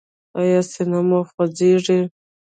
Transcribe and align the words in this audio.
ایا 0.39 0.59
سینه 0.71 0.99
مو 1.07 1.19
خوږیږي؟ 1.29 1.99